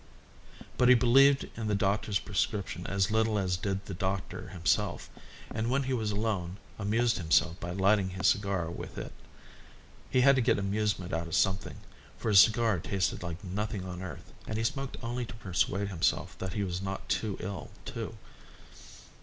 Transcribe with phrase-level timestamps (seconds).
[0.79, 5.11] But he believed in the doctor's prescription as little as did the doctor himself,
[5.53, 9.11] and when he was alone amused himself by lighting his cigar with it.
[10.09, 11.75] He had to get amusement out of something,
[12.17, 16.35] for his cigar tasted like nothing on earth, and he smoked only to persuade himself
[16.39, 18.17] that he was not too ill to.